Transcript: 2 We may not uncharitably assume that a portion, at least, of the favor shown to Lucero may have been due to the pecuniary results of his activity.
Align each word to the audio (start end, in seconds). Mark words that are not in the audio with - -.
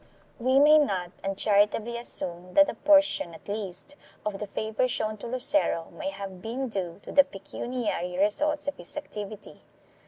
2 0.39 0.43
We 0.45 0.57
may 0.59 0.79
not 0.79 1.11
uncharitably 1.23 1.95
assume 1.95 2.55
that 2.55 2.67
a 2.71 2.73
portion, 2.73 3.35
at 3.35 3.47
least, 3.47 3.95
of 4.25 4.39
the 4.39 4.47
favor 4.47 4.87
shown 4.87 5.15
to 5.17 5.27
Lucero 5.27 5.89
may 5.91 6.09
have 6.09 6.41
been 6.41 6.69
due 6.69 6.99
to 7.03 7.11
the 7.11 7.23
pecuniary 7.23 8.17
results 8.17 8.67
of 8.67 8.77
his 8.77 8.97
activity. 8.97 9.61